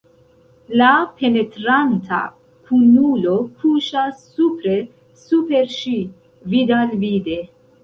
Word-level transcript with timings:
La 0.81 0.93
penetranta 1.19 2.21
kunulo 2.71 3.35
kuŝas 3.61 4.25
supre 4.39 4.75
super 5.27 5.71
ŝi, 5.77 5.97
vid-al-vide. 6.57 7.41